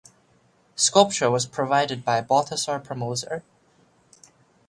Sculpture 0.75 1.29
was 1.29 1.45
provided 1.45 2.03
by 2.03 2.21
Balthasar 2.21 2.79
Permoser. 2.79 3.43